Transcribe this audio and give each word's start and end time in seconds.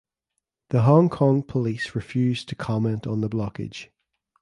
The 0.69 0.81
Hong 0.81 1.09
Kong 1.09 1.43
police 1.43 1.93
refused 1.93 2.49
to 2.49 2.55
comment 2.55 3.05
on 3.05 3.21
the 3.21 3.29
blockage. 3.29 3.89